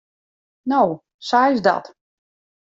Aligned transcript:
No, 0.73 0.79
sa 1.29 1.43
is 1.53 1.61
dat. 1.69 1.93